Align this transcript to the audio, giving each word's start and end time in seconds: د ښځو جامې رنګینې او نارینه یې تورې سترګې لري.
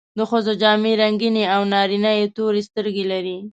د 0.17 0.19
ښځو 0.29 0.53
جامې 0.61 0.91
رنګینې 1.01 1.43
او 1.55 1.61
نارینه 1.73 2.11
یې 2.19 2.25
تورې 2.35 2.61
سترګې 2.69 3.03
لري. 3.11 3.37